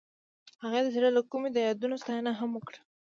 هغې 0.63 0.79
د 0.83 0.87
زړه 0.95 1.09
له 1.17 1.21
کومې 1.31 1.49
د 1.51 1.57
یادونه 1.67 1.95
ستاینه 2.03 2.31
هم 2.39 2.49
وکړه. 2.53 2.79